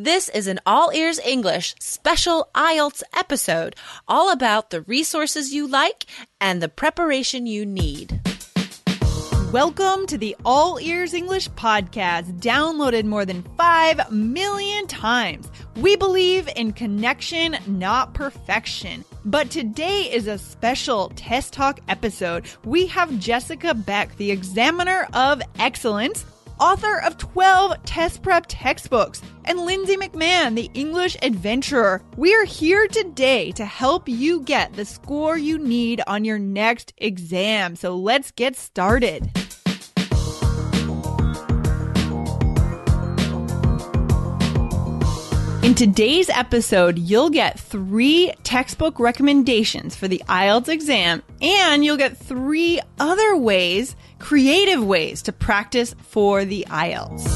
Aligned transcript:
This 0.00 0.28
is 0.28 0.46
an 0.46 0.60
All 0.64 0.92
Ears 0.94 1.18
English 1.18 1.74
special 1.80 2.50
IELTS 2.54 3.02
episode, 3.16 3.74
all 4.06 4.30
about 4.30 4.70
the 4.70 4.82
resources 4.82 5.52
you 5.52 5.66
like 5.66 6.06
and 6.40 6.62
the 6.62 6.68
preparation 6.68 7.46
you 7.46 7.66
need. 7.66 8.20
Welcome 9.50 10.06
to 10.06 10.16
the 10.16 10.36
All 10.44 10.78
Ears 10.78 11.14
English 11.14 11.48
podcast, 11.48 12.38
downloaded 12.38 13.06
more 13.06 13.24
than 13.24 13.42
5 13.56 14.12
million 14.12 14.86
times. 14.86 15.50
We 15.74 15.96
believe 15.96 16.48
in 16.54 16.74
connection, 16.74 17.56
not 17.66 18.14
perfection. 18.14 19.04
But 19.24 19.50
today 19.50 20.02
is 20.02 20.28
a 20.28 20.38
special 20.38 21.10
Test 21.16 21.52
Talk 21.54 21.80
episode. 21.88 22.46
We 22.64 22.86
have 22.86 23.18
Jessica 23.18 23.74
Beck, 23.74 24.16
the 24.16 24.30
examiner 24.30 25.08
of 25.12 25.42
excellence, 25.58 26.24
author 26.60 27.00
of 27.00 27.18
12 27.18 27.82
test 27.84 28.22
prep 28.22 28.46
textbooks, 28.48 29.22
and 29.44 29.60
Lindsay 29.60 29.96
McMahon, 29.96 30.54
the 30.54 30.70
English 30.74 31.16
adventurer. 31.22 32.02
We 32.16 32.34
are 32.34 32.44
here 32.44 32.86
today 32.86 33.52
to 33.52 33.64
help 33.64 34.08
you 34.08 34.40
get 34.42 34.74
the 34.74 34.84
score 34.84 35.38
you 35.38 35.58
need 35.58 36.02
on 36.06 36.24
your 36.24 36.38
next 36.38 36.92
exam. 36.98 37.76
So 37.76 37.96
let's 37.96 38.30
get 38.30 38.56
started. 38.56 39.30
In 45.68 45.74
today's 45.74 46.30
episode, 46.30 46.98
you'll 46.98 47.28
get 47.28 47.60
three 47.60 48.32
textbook 48.42 48.98
recommendations 48.98 49.94
for 49.94 50.08
the 50.08 50.22
IELTS 50.26 50.68
exam, 50.70 51.22
and 51.42 51.84
you'll 51.84 51.98
get 51.98 52.16
three 52.16 52.80
other 52.98 53.36
ways, 53.36 53.94
creative 54.18 54.82
ways 54.82 55.20
to 55.20 55.30
practice 55.30 55.94
for 56.00 56.46
the 56.46 56.64
IELTS. 56.70 57.26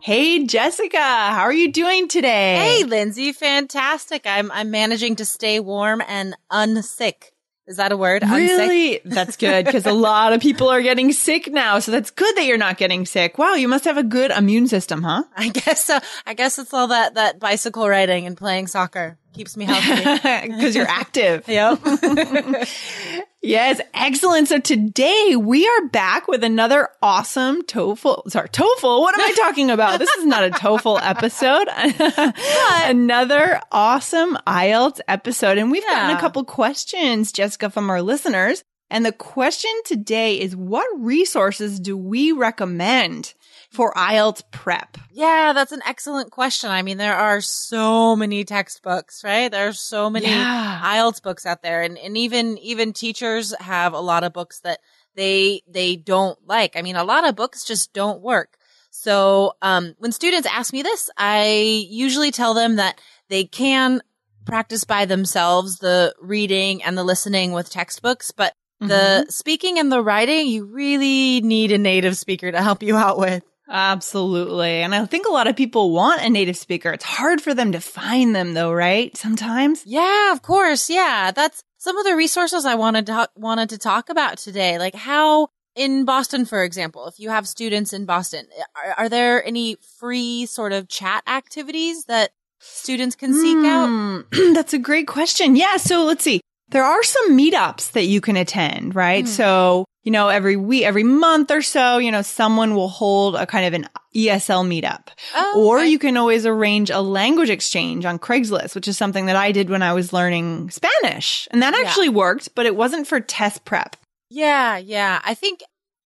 Hey 0.00 0.44
Jessica, 0.46 0.98
how 0.98 1.42
are 1.42 1.52
you 1.52 1.70
doing 1.70 2.08
today? 2.08 2.56
Hey, 2.56 2.82
Lindsay, 2.82 3.30
fantastic. 3.30 4.26
I'm 4.26 4.50
I'm 4.50 4.72
managing 4.72 5.14
to 5.16 5.24
stay 5.24 5.60
warm 5.60 6.02
and 6.08 6.36
unsick. 6.50 7.31
Is 7.72 7.78
that 7.78 7.90
a 7.90 7.96
word? 7.96 8.22
Really? 8.22 9.00
That's 9.02 9.38
good 9.38 9.64
because 9.64 9.86
a 9.86 9.94
lot 9.94 10.34
of 10.34 10.42
people 10.42 10.68
are 10.68 10.82
getting 10.82 11.10
sick 11.10 11.50
now. 11.50 11.78
So 11.78 11.90
that's 11.90 12.10
good 12.10 12.36
that 12.36 12.44
you're 12.44 12.58
not 12.58 12.76
getting 12.76 13.06
sick. 13.06 13.38
Wow, 13.38 13.54
you 13.54 13.66
must 13.66 13.86
have 13.86 13.96
a 13.96 14.02
good 14.02 14.30
immune 14.30 14.68
system, 14.68 15.02
huh? 15.02 15.22
I 15.34 15.48
guess 15.48 15.86
so. 15.86 15.98
I 16.26 16.34
guess 16.34 16.58
it's 16.58 16.74
all 16.74 16.88
that 16.88 17.14
that 17.14 17.40
bicycle 17.40 17.88
riding 17.88 18.26
and 18.26 18.36
playing 18.36 18.66
soccer 18.66 19.16
keeps 19.32 19.56
me 19.56 19.64
healthy 19.64 20.48
because 20.48 20.76
you're 20.76 20.86
active. 20.86 21.48
yep. 21.48 21.80
Yes, 23.44 23.80
excellent. 23.92 24.46
So 24.46 24.60
today 24.60 25.34
we 25.34 25.66
are 25.66 25.88
back 25.88 26.28
with 26.28 26.44
another 26.44 26.88
awesome 27.02 27.62
TOEFL. 27.64 28.30
Sorry, 28.30 28.48
TOEFL. 28.48 29.00
What 29.00 29.18
am 29.18 29.20
I 29.20 29.32
talking 29.36 29.68
about? 29.68 29.98
This 29.98 30.10
is 30.10 30.26
not 30.26 30.44
a 30.44 30.50
TOEFL 30.50 31.00
episode. 31.02 31.66
another 32.88 33.60
awesome 33.72 34.38
IELTS 34.46 35.00
episode. 35.08 35.58
And 35.58 35.72
we've 35.72 35.82
gotten 35.82 36.16
a 36.16 36.20
couple 36.20 36.44
questions, 36.44 37.32
Jessica, 37.32 37.68
from 37.68 37.90
our 37.90 38.00
listeners. 38.00 38.62
And 38.90 39.04
the 39.04 39.10
question 39.10 39.72
today 39.86 40.38
is 40.38 40.54
what 40.54 40.86
resources 41.00 41.80
do 41.80 41.96
we 41.96 42.30
recommend 42.30 43.34
for 43.72 43.92
IELTS 43.94 44.42
prep? 44.50 44.98
Yeah, 45.10 45.52
that's 45.54 45.72
an 45.72 45.82
excellent 45.86 46.30
question. 46.30 46.70
I 46.70 46.82
mean, 46.82 46.98
there 46.98 47.16
are 47.16 47.40
so 47.40 48.14
many 48.14 48.44
textbooks, 48.44 49.24
right? 49.24 49.50
There 49.50 49.68
are 49.68 49.72
so 49.72 50.10
many 50.10 50.26
Yeah. 50.26 50.80
IELTS 50.84 51.22
books 51.22 51.46
out 51.46 51.62
there 51.62 51.82
and, 51.82 51.98
and 51.98 52.16
even, 52.16 52.58
even 52.58 52.92
teachers 52.92 53.54
have 53.60 53.92
a 53.94 54.00
lot 54.00 54.24
of 54.24 54.32
books 54.32 54.60
that 54.60 54.80
they, 55.14 55.62
they 55.66 55.96
don't 55.96 56.38
like. 56.46 56.76
I 56.76 56.82
mean, 56.82 56.96
a 56.96 57.04
lot 57.04 57.26
of 57.26 57.34
books 57.34 57.64
just 57.64 57.92
don't 57.92 58.20
work. 58.20 58.56
So, 58.90 59.54
um, 59.62 59.94
when 59.98 60.12
students 60.12 60.46
ask 60.50 60.70
me 60.72 60.82
this, 60.82 61.08
I 61.16 61.86
usually 61.88 62.30
tell 62.30 62.52
them 62.52 62.76
that 62.76 63.00
they 63.28 63.44
can 63.44 64.02
practice 64.44 64.84
by 64.84 65.06
themselves 65.06 65.78
the 65.78 66.14
reading 66.20 66.82
and 66.82 66.98
the 66.98 67.04
listening 67.04 67.52
with 67.52 67.70
textbooks, 67.70 68.32
but 68.32 68.52
the 68.80 69.26
speaking 69.30 69.78
and 69.78 69.92
the 69.92 70.02
writing, 70.02 70.48
you 70.48 70.64
really 70.64 71.40
need 71.40 71.70
a 71.70 71.78
native 71.78 72.16
speaker 72.18 72.50
to 72.50 72.60
help 72.60 72.82
you 72.82 72.96
out 72.96 73.16
with. 73.16 73.44
Absolutely. 73.72 74.82
And 74.82 74.94
I 74.94 75.06
think 75.06 75.26
a 75.26 75.32
lot 75.32 75.48
of 75.48 75.56
people 75.56 75.92
want 75.92 76.20
a 76.20 76.28
native 76.28 76.58
speaker. 76.58 76.92
It's 76.92 77.04
hard 77.04 77.40
for 77.40 77.54
them 77.54 77.72
to 77.72 77.80
find 77.80 78.36
them 78.36 78.52
though, 78.52 78.70
right? 78.70 79.16
Sometimes. 79.16 79.82
Yeah, 79.86 80.32
of 80.32 80.42
course. 80.42 80.90
Yeah. 80.90 81.30
That's 81.34 81.64
some 81.78 81.96
of 81.96 82.04
the 82.04 82.14
resources 82.14 82.66
I 82.66 82.74
wanted 82.74 83.06
to, 83.06 83.30
wanted 83.34 83.70
to 83.70 83.78
talk 83.78 84.10
about 84.10 84.36
today. 84.36 84.78
Like 84.78 84.94
how 84.94 85.48
in 85.74 86.04
Boston, 86.04 86.44
for 86.44 86.62
example, 86.62 87.06
if 87.06 87.18
you 87.18 87.30
have 87.30 87.48
students 87.48 87.94
in 87.94 88.04
Boston, 88.04 88.46
are, 88.76 89.04
are 89.04 89.08
there 89.08 89.42
any 89.42 89.78
free 89.98 90.44
sort 90.44 90.72
of 90.72 90.88
chat 90.88 91.22
activities 91.26 92.04
that 92.04 92.32
students 92.58 93.16
can 93.16 93.32
seek 93.32 93.56
out? 93.64 93.86
Hmm, 93.86 94.52
That's 94.52 94.74
a 94.74 94.78
great 94.78 95.06
question. 95.06 95.56
Yeah. 95.56 95.78
So 95.78 96.04
let's 96.04 96.22
see. 96.22 96.42
There 96.72 96.84
are 96.84 97.02
some 97.02 97.36
meetups 97.38 97.92
that 97.92 98.04
you 98.06 98.20
can 98.20 98.36
attend, 98.36 98.94
right? 98.94 99.26
So, 99.28 99.84
you 100.02 100.10
know, 100.10 100.28
every 100.28 100.56
week, 100.56 100.84
every 100.84 101.04
month 101.04 101.50
or 101.50 101.62
so, 101.62 101.98
you 101.98 102.10
know, 102.10 102.22
someone 102.22 102.74
will 102.74 102.88
hold 102.88 103.36
a 103.36 103.46
kind 103.46 103.66
of 103.66 103.74
an 103.74 103.88
ESL 104.14 104.64
meetup. 104.66 105.08
Oh, 105.34 105.64
or 105.66 105.78
okay. 105.78 105.88
you 105.88 105.98
can 105.98 106.16
always 106.16 106.44
arrange 106.44 106.90
a 106.90 107.00
language 107.00 107.50
exchange 107.50 108.04
on 108.04 108.18
Craigslist, 108.18 108.74
which 108.74 108.88
is 108.88 108.96
something 108.98 109.26
that 109.26 109.36
I 109.36 109.52
did 109.52 109.70
when 109.70 109.82
I 109.82 109.92
was 109.92 110.12
learning 110.12 110.70
Spanish. 110.70 111.46
And 111.50 111.62
that 111.62 111.74
Yeah. 111.74 111.84
actually 111.86 112.08
worked, 112.08 112.54
but 112.54 112.66
it 112.66 112.74
wasn't 112.76 113.06
for 113.06 113.20
test 113.20 113.64
prep. 113.64 113.96
Yeah, 114.28 114.76
yeah. 114.78 115.20
I 115.24 115.34
think 115.34 115.60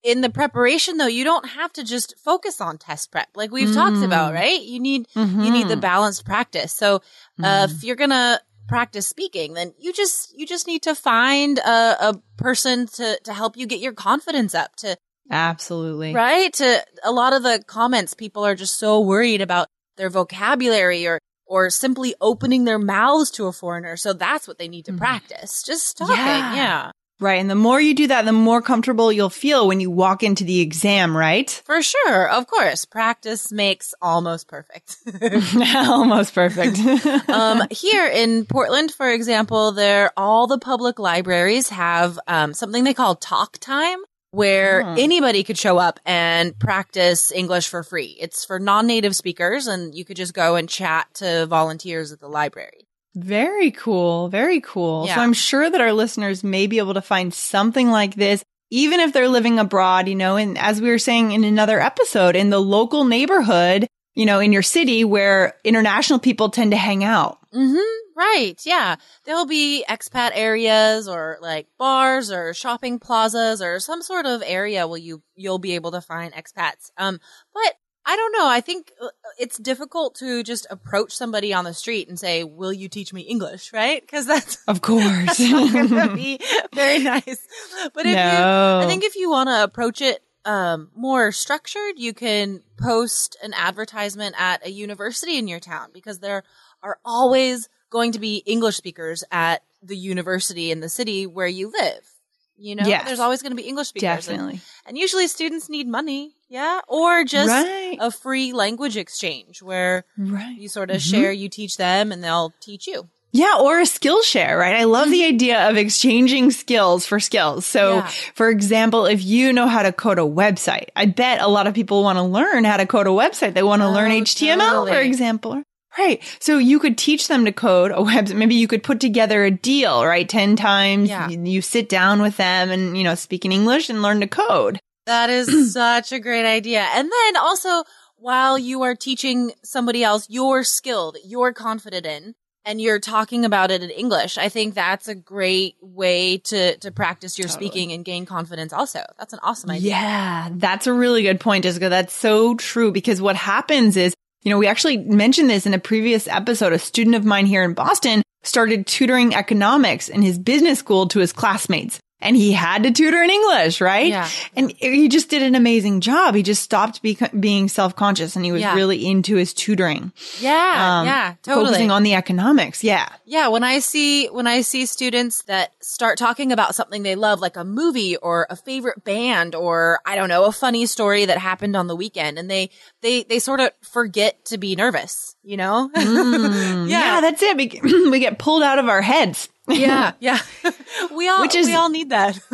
in 0.03 0.21
the 0.21 0.29
preparation 0.31 0.99
though, 0.99 1.07
you 1.07 1.25
don't 1.25 1.47
have 1.51 1.73
to 1.75 1.85
just 1.85 2.15
focus 2.23 2.61
on 2.61 2.77
test 2.79 3.11
prep 3.11 3.29
like 3.35 3.51
we've 3.51 3.73
talked 3.73 4.03
about, 4.03 4.35
right? 4.35 4.61
You 4.61 4.81
need 4.81 5.07
you 5.15 5.51
need 5.51 5.69
the 5.69 5.77
Mhm. 5.77 5.81
balanced 5.81 6.25
practice. 6.27 6.73
So, 6.73 7.01
uh, 7.43 7.69
if 7.71 7.83
you're 7.85 7.97
going 7.97 8.11
to 8.11 8.41
practice 8.69 9.07
speaking, 9.07 9.55
then 9.55 9.73
you 9.79 9.93
just 9.93 10.37
you 10.39 10.47
just 10.47 10.67
need 10.67 10.83
to 10.83 10.95
find 10.95 11.59
a, 11.59 12.09
a 12.11 12.23
person 12.37 12.87
to 12.89 13.19
to 13.25 13.33
help 13.33 13.57
you 13.57 13.67
get 13.67 13.81
your 13.81 13.93
confidence 13.93 14.55
up 14.55 14.75
to 14.77 14.97
Absolutely. 15.31 16.13
right? 16.15 16.53
To 16.55 16.85
a 17.03 17.13
lot 17.13 17.33
of 17.33 17.43
the 17.43 17.63
comments 17.67 18.15
people 18.15 18.45
are 18.45 18.55
just 18.55 18.79
so 18.79 19.01
worried 19.01 19.41
about 19.41 19.69
their 19.97 20.11
vocabulary 20.11 21.07
or 21.07 21.19
or 21.47 21.69
simply 21.71 22.15
opening 22.21 22.65
their 22.65 22.79
mouths 22.79 23.31
to 23.33 23.47
a 23.47 23.53
foreigner. 23.53 23.97
So 23.97 24.13
that's 24.15 24.49
what 24.49 24.59
they 24.59 24.69
need 24.69 24.87
to 24.87 24.93
Mhm. 24.93 24.99
practice. 24.99 25.63
Just 25.63 25.99
talking. 25.99 26.17
Yeah. 26.17 26.55
yeah. 26.55 26.91
Right. 27.21 27.41
And 27.41 27.49
the 27.49 27.55
more 27.55 27.81
you 27.81 27.95
do 27.95 28.09
that, 28.09 28.25
the 28.25 28.33
more 28.33 28.61
comfortable 28.61 29.13
you'll 29.13 29.31
feel 29.31 29.69
when 29.69 29.81
you 29.81 29.91
walk 29.91 30.23
into 30.23 30.43
the 30.45 30.61
exam, 30.61 31.17
right? 31.17 31.49
For 31.65 31.81
sure, 31.81 32.29
of 32.29 32.47
course. 32.49 32.85
Practice 32.85 33.53
makes 33.53 33.95
almost 34.03 34.49
perfect. 34.49 34.97
Almost 35.75 36.35
perfect. 36.35 36.79
um, 37.29 37.63
here 37.71 38.07
in 38.09 38.47
Portland, 38.47 38.93
for 38.93 39.11
example, 39.11 39.73
there 39.73 40.11
all 40.17 40.47
the 40.47 40.59
public 40.59 40.99
libraries 40.99 41.69
have 41.69 42.19
um, 42.27 42.53
something 42.53 42.85
they 42.85 42.95
call 42.95 43.15
talk 43.15 43.59
time, 43.59 43.99
where 44.33 44.83
Hmm. 44.83 44.97
anybody 44.99 45.45
could 45.45 45.57
show 45.57 45.79
up 45.79 46.01
and 46.05 46.59
practice 46.59 47.31
English 47.31 47.69
for 47.69 47.85
free. 47.85 48.17
It's 48.21 48.45
for 48.45 48.59
non-native 48.59 49.15
speakers, 49.15 49.69
and 49.69 49.95
you 49.95 50.05
could 50.05 50.17
just 50.17 50.35
go 50.35 50.57
and 50.57 50.69
chat 50.69 51.07
to 51.15 51.47
volunteers 51.47 52.11
at 52.11 52.19
the 52.19 52.29
library. 52.29 52.89
Very 53.15 53.71
cool. 53.71 54.29
Very 54.29 54.61
cool. 54.61 55.07
Yeah. 55.07 55.17
So 55.17 55.21
I'm 55.21 55.33
sure 55.33 55.69
that 55.69 55.81
our 55.81 55.93
listeners 55.93 56.43
may 56.43 56.67
be 56.67 56.79
able 56.79 56.95
to 56.95 57.03
find 57.03 57.33
something 57.33 57.91
like 57.91 58.15
this, 58.15 58.45
even 58.71 59.01
if 59.01 59.13
they're 59.13 59.29
living 59.29 59.59
abroad, 59.59 60.09
you 60.09 60.17
know, 60.17 60.37
and 60.37 60.59
as 60.59 60.81
we 60.81 60.89
were 60.89 60.99
saying 60.99 61.33
in 61.33 61.45
another 61.45 61.81
episode, 61.81 62.35
in 62.35 62.51
the 62.51 62.61
local 62.61 63.05
neighborhood, 63.05 63.87
you 64.15 64.27
know, 64.27 64.41
in 64.41 64.53
your 64.53 64.63
city 64.63 65.05
where 65.05 65.55
international 65.65 66.19
people 66.19 66.49
tend 66.49 66.73
to 66.73 66.77
hang 66.77 67.05
out. 67.05 67.39
Mm-hmm. 67.53 68.01
Right. 68.17 68.55
Yeah. 68.65 68.97
There'll 69.25 69.47
be 69.47 69.85
expat 69.89 70.31
areas 70.35 71.09
or 71.09 71.39
like 71.41 71.67
bars 71.79 72.31
or 72.31 72.55
shopping 72.55 73.01
plazas 73.01 73.61
or 73.61 73.81
some 73.81 74.03
sort 74.03 74.27
of 74.27 74.43
area 74.45 74.87
where 74.87 75.01
you, 75.01 75.23
you'll 75.35 75.59
be 75.59 75.75
able 75.75 75.91
to 75.93 76.01
find 76.01 76.33
expats. 76.33 76.91
Um, 76.97 77.19
but 77.53 77.75
I 78.07 78.17
don't 78.17 78.33
know. 78.33 78.49
I 78.49 78.61
think 78.61 78.93
uh, 79.01 79.09
it's 79.39 79.57
difficult 79.57 80.15
to 80.17 80.43
just 80.43 80.67
approach 80.71 81.13
somebody 81.13 81.55
on 81.55 81.65
the 81.65 81.73
street 81.73 82.09
and 82.09 82.19
say, 82.19 82.45
will 82.45 82.73
you 82.73 82.89
teach 82.89 83.13
me 83.13 83.23
English? 83.23 83.73
Right. 83.73 84.07
Cause 84.07 84.27
that's, 84.27 84.59
Of 84.69 84.83
course. 84.83 85.05
that's 85.05 85.41
not 85.41 85.73
going 85.73 85.89
to 86.11 86.15
be 86.15 86.39
very 86.75 86.99
nice. 86.99 87.47
But 87.95 88.07
if 88.07 88.13
you. 88.13 88.19
I 88.19 88.85
think 88.87 89.05
if 89.05 89.17
you 89.17 89.31
want 89.31 89.49
to 89.49 89.63
approach 89.63 90.03
it 90.03 90.23
um, 90.45 90.91
more 90.95 91.33
structured, 91.33 91.99
you 91.99 92.13
can 92.13 92.63
post 92.79 93.37
an 93.43 93.55
advertisement 93.55 94.35
at 94.39 94.67
a 94.67 94.71
university 94.71 95.39
in 95.39 95.49
your 95.49 95.61
town 95.61 95.89
because 95.93 96.19
there 96.19 96.43
are 96.83 96.99
always 97.05 97.69
going 97.91 98.13
to 98.13 98.19
be 98.19 98.43
English 98.45 98.77
speakers 98.77 99.25
at 99.31 99.63
the 99.83 99.97
university 99.97 100.71
in 100.71 100.81
the 100.81 100.89
city 100.89 101.27
where 101.27 101.47
you 101.47 101.71
live. 101.71 102.14
You 102.57 102.77
know, 102.77 102.87
Yes. 102.87 103.05
there's 103.07 103.19
always 103.21 103.43
going 103.43 103.51
to 103.53 103.57
be 103.57 103.69
English 103.69 103.89
speakers. 103.89 104.29
And, 104.29 104.39
Definitely. 104.39 104.61
and 104.87 104.97
usually 104.97 105.27
students 105.27 105.69
need 105.69 105.89
money. 105.89 106.37
Yeah. 106.49 106.81
Or 106.89 107.25
just 107.25 107.49
right. 107.51 107.97
a 108.01 108.11
free 108.11 108.53
language 108.53 108.97
exchange 108.97 109.61
where 109.63 110.05
right. 110.17 110.57
you 110.57 110.69
sort 110.69 110.91
of 110.91 110.99
Mhm. 110.99 111.11
share, 111.11 111.33
you 111.33 111.49
teach 111.49 111.77
them 111.77 112.13
and 112.13 112.23
they'll 112.23 112.53
teach 112.61 112.87
you. 112.87 113.09
Yeah, 113.33 113.57
or 113.59 113.81
a 113.81 113.87
skill 113.87 114.23
share, 114.23 114.57
right? 114.57 114.77
I 114.77 114.85
love 114.85 115.11
the 115.11 115.25
idea 115.25 115.69
of 115.69 115.77
exchanging 115.77 116.53
skills 116.53 117.05
for 117.05 117.19
skills. 117.19 117.67
So, 117.67 117.97
Yeah. 117.97 118.11
for 118.37 118.49
example, 118.49 119.07
if 119.07 119.25
you 119.25 119.53
know 119.53 119.67
how 119.67 119.83
to 119.83 119.91
code 119.91 120.21
a 120.21 120.23
website, 120.23 120.91
I 120.95 121.07
bet 121.07 121.41
a 121.41 121.49
lot 121.49 121.67
of 121.67 121.75
people 121.75 122.05
want 122.05 122.19
to 122.19 122.23
learn 122.23 122.63
how 122.63 122.77
to 122.77 122.87
code 122.87 123.09
a 123.09 123.11
website. 123.11 123.55
They 123.55 123.65
want 123.65 123.83
to 123.83 123.89
learn 123.91 124.13
Oh, 124.13 124.15
HTML, 124.15 124.87
for 124.87 125.01
example. 125.01 125.65
Right. 125.99 126.23
So 126.41 126.59
you 126.59 126.79
could 126.79 126.99
teach 126.99 127.29
them 127.29 127.45
to 127.45 127.53
code 127.53 127.91
a 127.91 127.97
website. 127.97 128.35
Maybe 128.37 128.55
you 128.55 128.69
could 128.69 128.83
put 128.83 129.01
together 129.01 129.45
a 129.45 129.51
deal, 129.51 130.05
right? 130.05 130.29
10 130.29 130.57
times. 130.57 131.09
Yeah. 131.09 131.29
You, 131.29 131.43
you 131.45 131.63
sit 131.63 131.89
down 131.89 132.21
with 132.21 132.37
them 132.37 132.71
and, 132.71 132.97
you 132.97 133.05
know, 133.05 133.15
speak 133.15 133.45
in 133.45 133.53
English 133.53 133.89
and 133.89 134.03
learn 134.03 134.21
to 134.21 134.27
code. 134.27 134.81
That 135.07 135.31
is 135.31 135.73
such 135.73 136.13
a 136.13 136.19
great 136.19 136.47
idea. 136.47 136.87
And 136.95 137.11
then 137.11 137.37
also, 137.37 137.85
while 138.17 138.59
you 138.59 138.83
are 138.83 138.95
teaching 138.95 139.53
somebody 139.63 140.03
else 140.03 140.29
your 140.29 140.65
skill 140.65 141.13
that 141.13 141.27
you're 141.27 141.53
confident 141.53 142.07
in, 142.07 142.35
and 142.65 142.81
you're 142.81 142.99
talking 142.99 143.45
about 143.45 143.71
it 143.71 143.83
in 143.83 143.91
English, 143.91 144.39
I 144.39 144.49
think 144.49 144.75
that's 144.75 145.09
a 145.09 145.15
great 145.15 145.77
way 145.81 146.39
to 146.39 146.77
to 146.79 146.91
practice 146.91 147.39
your 147.39 147.49
Totally. 147.49 147.67
speaking 147.67 147.93
and 147.93 148.05
gain 148.05 148.27
confidence. 148.27 148.73
Also, 148.73 149.01
that's 149.19 149.33
an 149.33 149.41
awesome 149.43 149.71
idea. 149.71 149.91
Yeah, 149.91 150.49
that's 150.53 150.87
a 150.87 150.93
really 150.93 151.23
good 151.23 151.41
point, 151.41 151.65
Jessica. 151.65 151.89
That's 151.89 152.15
so 152.15 152.55
true 152.55 152.91
because 152.91 153.21
what 153.21 153.37
happens 153.37 153.97
is, 153.97 154.15
you 154.45 154.51
know, 154.51 154.59
we 154.59 154.67
actually 154.67 154.99
mentioned 154.99 155.49
this 155.49 155.67
in 155.67 155.75
a 155.75 155.79
previous 155.79 156.29
episode. 156.29 156.73
A 156.73 156.79
student 156.79 157.17
of 157.17 157.25
mine 157.25 157.47
here 157.47 157.65
in 157.65 157.73
Boston 157.73 158.23
started 158.43 158.87
tutoring 158.87 159.35
economics 159.35 160.09
in 160.09 160.21
his 160.21 160.39
business 160.39 160.79
school 160.79 161.09
to 161.09 161.19
his 161.19 161.33
classmates. 161.33 161.99
And 162.21 162.37
he 162.37 162.53
had 162.53 162.85
to 162.85 162.91
tutor 162.91 163.23
in 163.23 163.29
English, 163.29 163.83
right? 163.83 164.07
Yeah. 164.07 164.29
And 164.57 164.73
he 164.79 165.09
just 165.09 165.29
did 165.29 165.43
an 165.43 165.55
amazing 165.55 166.01
job. 166.01 166.35
He 166.35 166.43
just 166.43 166.63
stopped 166.63 167.03
be- 167.03 167.19
being 167.39 167.69
self-conscious 167.69 168.35
and 168.35 168.45
he 168.47 168.53
was 168.53 168.63
Yeah. 168.63 168.75
really 168.75 169.05
into 169.07 169.37
his 169.37 169.53
tutoring. 169.53 170.11
Yeah, 170.41 171.01
Um, 171.01 171.07
yeah, 171.07 171.35
totally. 171.43 171.67
Focusing 171.67 171.91
on 171.91 172.03
the 172.03 172.15
economics. 172.15 172.83
Yeah. 172.83 173.09
Yeah, 173.27 173.49
when 173.49 173.63
I 173.63 173.79
see 173.81 174.29
when 174.29 174.47
I 174.47 174.63
see 174.63 174.87
students 174.87 175.43
that 175.43 175.73
start 175.83 176.17
talking 176.17 176.51
about 176.51 176.75
something 176.75 177.03
they 177.03 177.15
love, 177.17 177.41
like 177.41 177.59
a 177.59 177.65
movie 177.65 178.17
or 178.17 178.47
a 178.49 178.57
favorite 178.57 179.05
band 179.05 179.55
or 179.55 180.01
I 180.07 180.17
don't 180.17 180.31
know, 180.31 180.45
a 180.45 180.53
funny 180.53 180.87
story 180.87 181.27
that 181.27 181.37
happened 181.37 181.77
on 181.77 181.89
the 181.89 181.97
weekend, 181.97 182.39
and 182.39 182.51
they 182.51 182.71
they 183.03 183.25
they 183.25 183.39
sort 183.39 183.61
of 183.61 183.71
forget 183.83 184.43
to 184.47 184.57
be 184.57 184.77
nervous, 184.77 185.37
you 185.43 185.59
know? 185.59 185.91
Mm, 185.95 186.89
yeah. 186.89 187.21
that's 187.21 187.43
it. 187.43 187.57
We, 187.57 187.81
we 188.11 188.19
get 188.19 188.39
pulled 188.39 188.63
out 188.63 188.79
of 188.79 188.89
our 188.89 189.03
heads. 189.03 189.49
Yeah, 189.69 190.13
yeah. 190.21 190.39
we 191.15 191.29
all 191.29 191.41
Which 191.41 191.55
is- 191.55 191.67
we 191.67 191.75
all 191.75 191.91
need 191.91 192.11
that. 192.11 192.39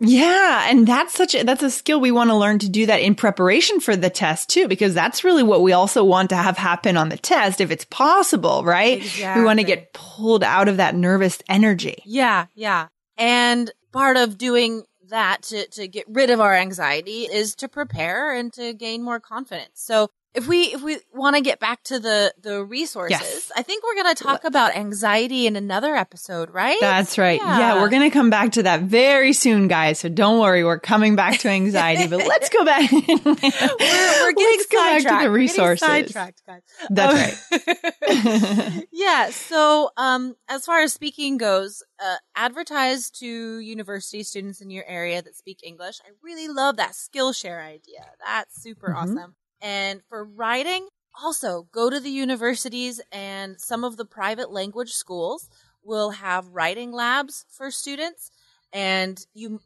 Yeah, 0.00 0.66
and 0.68 0.86
that's 0.86 1.14
such 1.14 1.34
a 1.34 1.44
that's 1.44 1.62
a 1.62 1.70
skill 1.70 1.98
we 2.00 2.10
want 2.12 2.28
to 2.30 2.36
learn 2.36 2.58
to 2.58 2.68
do 2.68 2.84
that 2.86 3.00
in 3.00 3.14
preparation 3.14 3.80
for 3.80 3.96
the 3.96 4.10
test 4.10 4.50
too 4.50 4.68
because 4.68 4.92
that's 4.92 5.24
really 5.24 5.42
what 5.42 5.62
we 5.62 5.72
also 5.72 6.04
want 6.04 6.28
to 6.30 6.36
have 6.36 6.58
happen 6.58 6.96
on 6.98 7.08
the 7.08 7.16
test 7.16 7.60
if 7.62 7.70
it's 7.70 7.86
possible, 7.86 8.64
right? 8.64 9.02
We 9.36 9.42
want 9.44 9.60
to 9.60 9.64
get 9.64 9.94
pulled 9.94 10.44
out 10.44 10.68
of 10.68 10.76
that 10.76 10.94
nervous 10.94 11.38
energy. 11.48 12.02
yeah, 12.04 12.46
yeah. 12.54 12.88
And 13.16 13.70
part 13.92 14.16
of 14.18 14.36
doing 14.36 14.82
that 15.08 15.42
to 15.44 15.66
to 15.68 15.86
get 15.88 16.04
rid 16.08 16.28
of 16.30 16.40
our 16.40 16.54
anxiety 16.54 17.22
is 17.22 17.54
to 17.56 17.68
prepare 17.68 18.34
and 18.34 18.52
to 18.54 18.74
gain 18.74 19.02
more 19.02 19.20
confidence. 19.20 19.70
So 19.74 20.10
if 20.34 20.48
we 20.48 20.62
if 20.74 20.82
we 20.82 20.98
want 21.12 21.36
to 21.36 21.42
get 21.42 21.60
back 21.60 21.82
to 21.84 21.98
the 22.00 22.34
the 22.42 22.64
resources, 22.64 23.10
Yes. 23.20 23.52
I 23.56 23.62
think 23.62 23.84
we're 23.84 24.02
going 24.02 24.14
to 24.14 24.22
talk 24.22 24.44
about 24.44 24.74
anxiety 24.76 25.46
in 25.46 25.54
another 25.56 25.94
episode, 25.94 26.50
right? 26.50 26.76
That's 26.80 27.16
right. 27.18 27.40
Yeah, 27.40 27.58
Yeah. 27.58 27.80
we're 27.80 27.88
going 27.88 28.02
to 28.02 28.10
come 28.10 28.30
back 28.30 28.52
to 28.52 28.62
that 28.64 28.82
very 28.82 29.32
soon, 29.32 29.68
guys. 29.68 29.98
So 30.00 30.08
don't 30.08 30.40
worry, 30.40 30.64
we're 30.64 30.80
coming 30.80 31.14
back 31.16 31.38
to 31.40 31.48
anxiety, 31.48 32.08
but 32.08 32.26
let's 32.26 32.48
go 32.48 32.64
back. 32.64 32.90
we're, 32.92 32.98
we're, 33.06 34.32
getting 34.32 34.58
let's 34.58 34.66
go 34.66 34.78
back 34.78 35.00
sidetracked. 35.02 35.04
to 35.04 35.08
the 35.08 35.10
We're 35.10 35.18
getting 35.18 35.32
resources. 35.32 35.86
sidetracked, 35.86 36.42
guys. 36.46 36.62
That's 36.90 37.48
right. 37.62 38.84
yeah. 38.92 39.30
So, 39.30 39.90
um, 39.96 40.34
as 40.48 40.64
far 40.64 40.80
as 40.80 40.92
speaking 40.92 41.36
goes, 41.38 41.82
uh, 42.04 42.16
advertise 42.36 43.10
to 43.12 43.26
university 43.60 44.22
students 44.22 44.60
in 44.60 44.70
your 44.70 44.84
area 44.86 45.22
that 45.22 45.36
speak 45.36 45.60
English. 45.62 46.00
I 46.04 46.10
really 46.22 46.48
love 46.48 46.76
that 46.76 46.92
Skillshare 46.92 47.62
idea. 47.64 48.04
That's 48.24 48.60
super 48.62 48.88
Mhm. 48.88 48.96
awesome. 48.96 49.34
And 49.64 50.02
for 50.10 50.22
writing, 50.22 50.88
also 51.20 51.66
go 51.72 51.88
to 51.88 51.98
the 51.98 52.10
universities 52.10 53.00
and 53.10 53.58
some 53.58 53.82
of 53.82 53.96
the 53.96 54.04
private 54.04 54.50
language 54.50 54.92
schools 54.92 55.48
will 55.82 56.10
have 56.10 56.48
writing 56.48 56.92
labs 56.92 57.46
for 57.48 57.70
students. 57.70 58.30
And 58.74 59.18
you 59.32 59.60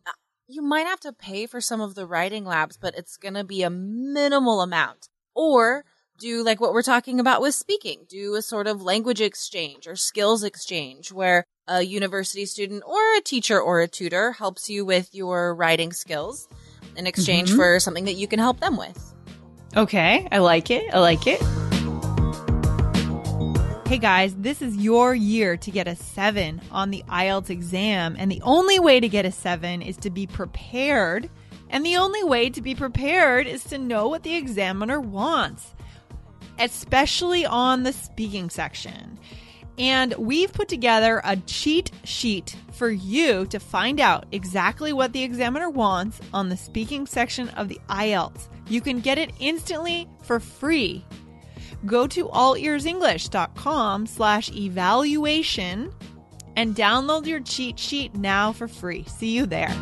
you 0.47 0.63
might 0.63 0.87
have 0.87 1.01
to 1.01 1.13
pay 1.13 1.47
for 1.47 1.61
some 1.61 1.81
of 1.81 1.95
the 1.95 2.07
writing 2.07 2.45
labs 2.45 2.77
but 2.79 2.95
it's 2.97 3.17
going 3.17 3.35
to 3.35 3.45
be 3.45 3.63
a 3.63 3.71
minimal 3.71 4.61
amount. 4.61 5.09
Or 5.35 5.85
do 6.19 6.45
like 6.45 6.61
what 6.61 6.73
we're 6.73 6.83
talking 6.83 7.19
about 7.19 7.43
with 7.43 7.55
speaking. 7.57 8.07
Do 8.09 8.37
a 8.37 8.43
sort 8.43 8.69
of 8.69 8.81
language 8.83 9.21
exchange 9.21 9.89
or 9.89 9.97
skills 9.97 10.45
exchange 10.45 11.11
where 11.11 11.45
a 11.67 11.83
university 11.83 12.47
student 12.47 12.85
or 12.87 13.17
a 13.17 13.21
teacher 13.21 13.61
or 13.61 13.81
a 13.81 13.89
tutor 13.89 14.33
helps 14.33 14.71
you 14.71 14.85
with 14.85 15.13
your 15.13 15.55
writing 15.57 15.93
skills 15.93 16.47
in 16.97 17.07
exchange 17.07 17.51
Mhm. 17.51 17.57
for 17.57 17.81
something 17.81 18.05
that 18.05 18.15
you 18.15 18.29
can 18.29 18.39
help 18.39 18.61
them 18.61 18.77
with 18.77 19.15
Okay, 19.77 20.27
I 20.33 20.39
like 20.39 20.71
it. 20.71 20.93
I 20.95 20.99
like 20.99 21.27
it. 21.27 21.43
Hey 23.87 23.99
guys, 23.99 24.35
this 24.37 24.63
is 24.63 24.77
your 24.77 25.15
year 25.15 25.57
to 25.59 25.71
get 25.71 25.87
a 25.87 25.95
seven 25.95 26.61
on 26.71 26.91
the 26.91 27.03
IELTS 27.09 27.51
exam. 27.51 28.17
And 28.19 28.31
the 28.31 28.41
only 28.43 28.79
way 28.79 28.99
to 29.01 29.09
get 29.09 29.27
a 29.27 29.33
seven 29.33 29.83
is 29.83 29.97
to 29.99 30.11
be 30.11 30.27
prepared. 30.27 31.29
And 31.69 31.85
the 31.85 31.97
only 31.97 32.25
way 32.25 32.49
to 32.51 32.63
be 32.63 32.75
prepared 32.75 33.47
is 33.47 33.65
to 33.65 33.79
know 33.79 34.09
what 34.09 34.23
the 34.23 34.37
examiner 34.37 35.01
wants, 35.01 35.75
especially 36.59 37.45
on 37.45 37.83
the 37.83 37.93
speaking 37.93 38.49
section. 38.49 39.19
And 39.79 40.13
we've 40.15 40.53
put 40.53 40.69
together 40.69 41.21
a 41.25 41.37
cheat 41.37 41.93
sheet 42.05 42.57
for 42.73 42.91
you 42.91 43.47
to 43.47 43.61
find 43.61 44.01
out 44.01 44.27
exactly 44.33 44.93
what 44.93 45.13
the 45.13 45.23
examiner 45.23 45.71
wants 45.71 46.21
on 46.35 46.49
the 46.49 46.57
speaking 46.57 47.07
section 47.07 47.49
of 47.51 47.69
the 47.69 47.81
IELTS. 47.89 48.49
You 48.69 48.81
can 48.81 49.01
get 49.01 49.19
it 49.19 49.33
instantly 49.39 50.09
for 50.23 50.41
free. 50.41 51.05
Go 51.87 52.07
to 52.09 52.27
allearsenglish.com 52.27 54.07
slash 54.07 54.51
evaluation 54.51 55.93
and 56.57 56.75
download 56.75 57.27
your 57.27 57.41
cheat 57.41 57.79
sheet 57.79 58.15
now 58.15 58.53
for 58.53 58.67
free. 58.67 59.05
See 59.05 59.31
you 59.31 59.47
there. 59.47 59.75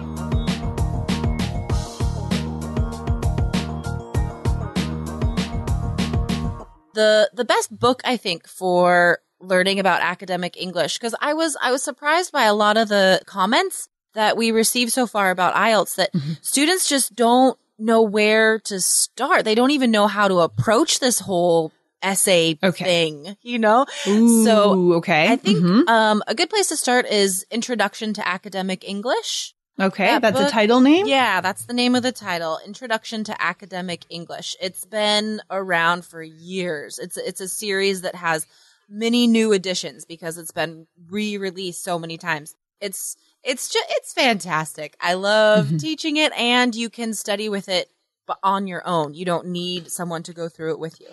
the 6.97 7.31
the 7.35 7.45
best 7.45 7.79
book 7.79 8.01
I 8.05 8.17
think 8.17 8.49
for 8.49 9.21
learning 9.41 9.79
about 9.79 10.01
academic 10.03 10.57
English 10.57 10.99
because 10.99 11.15
I 11.21 11.35
was 11.35 11.57
I 11.61 11.71
was 11.71 11.83
surprised 11.83 12.33
by 12.33 12.45
a 12.45 12.55
lot 12.55 12.77
of 12.77 12.89
the 12.89 13.21
comments 13.27 13.89
that 14.15 14.37
we 14.37 14.51
received 14.51 14.93
so 14.93 15.07
far 15.07 15.31
about 15.31 15.55
IELTS 15.55 15.97
that 15.97 16.11
students 16.41 16.89
just 16.89 17.15
don't 17.15 17.59
know 17.79 18.01
where 18.01 18.59
to 18.61 18.81
start. 18.81 19.45
They 19.45 19.55
don't 19.55 19.73
even 19.73 19.91
know 19.91 20.07
how 20.07 20.27
to 20.29 20.37
approach 20.39 21.01
this 21.01 21.21
whole 21.21 21.71
essay 22.03 22.59
Okay. 22.63 22.85
thing, 22.85 23.37
you 23.43 23.59
know? 23.59 23.85
Ooh, 24.09 24.45
So, 24.45 24.93
okay. 24.95 25.31
I 25.31 25.37
think 25.37 25.63
Mhm. 25.63 25.89
um, 25.89 26.23
a 26.27 26.35
good 26.35 26.49
place 26.49 26.69
to 26.69 26.77
start 26.77 27.07
is 27.07 27.45
Introduction 27.51 28.15
to 28.15 28.27
Academic 28.27 28.85
English. 28.89 29.55
okay, 29.79 30.07
that 30.07 30.23
that's 30.23 30.41
a 30.41 30.49
title 30.51 30.81
name? 30.81 31.07
Yeah, 31.07 31.43
that's 31.43 31.65
the 31.67 31.75
name 31.75 31.95
of 31.95 32.03
the 32.03 32.13
title, 32.13 32.59
Introduction 32.65 33.25
to 33.25 33.43
Academic 33.43 34.07
English. 34.09 34.57
It's 34.59 34.87
been 34.87 35.43
around 35.51 36.07
for 36.07 36.23
years. 36.23 36.99
It's 36.99 37.19
it's 37.19 37.43
a 37.43 37.49
series 37.49 38.01
that 38.01 38.15
has 38.15 38.47
many 38.89 39.27
new 39.27 39.53
editions 39.53 40.05
because 40.05 40.39
it's 40.39 40.53
been 40.53 40.87
re-released 41.09 41.83
so 41.83 41.99
many 41.99 42.17
times. 42.19 42.55
It's 42.81 43.17
it's 43.43 43.69
just 43.71 43.87
it's 43.91 44.13
fantastic. 44.13 44.97
I 45.01 45.15
love 45.15 45.67
Mhm. 45.67 45.79
teaching 45.81 46.17
it 46.17 46.33
and 46.35 46.75
you 46.75 46.91
can 46.91 47.15
study 47.15 47.49
with 47.49 47.69
it 47.69 47.89
but 48.27 48.39
on 48.43 48.67
your 48.67 48.87
own. 48.87 49.15
You 49.15 49.25
don't 49.25 49.47
need 49.47 49.91
someone 49.91 50.23
to 50.25 50.33
go 50.33 50.49
through 50.49 50.73
it 50.73 50.79
with 50.81 51.01
you. 51.01 51.09